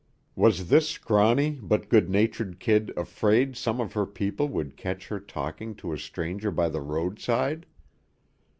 [0.35, 5.19] Was this scrawny but good natured kid afraid some of her people would catch her
[5.19, 7.67] talking to a stranger by the roadside?